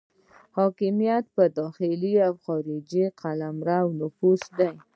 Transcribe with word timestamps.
حاکمیت 0.57 1.25
په 1.35 1.43
داخلي 1.59 2.13
او 2.27 2.33
خارجي 2.45 3.05
قلمرو 3.21 3.87
نفوذ 3.99 4.41
دی. 4.57 4.71